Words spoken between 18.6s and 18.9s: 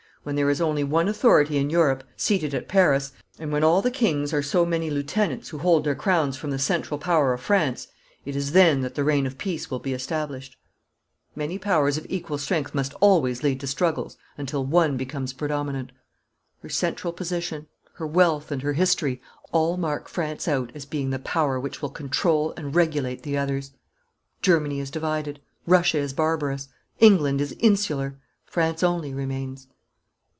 her